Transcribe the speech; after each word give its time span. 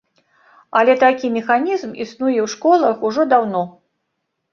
Але 0.79 0.93
такі 1.03 1.29
механізм 1.35 1.91
існуе 2.05 2.39
ў 2.45 2.47
школах 2.53 3.05
ужо 3.11 3.27
даўно. 3.35 3.63